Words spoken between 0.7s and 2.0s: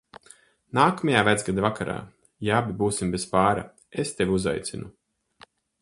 Nākamajā Vecgada vakarā,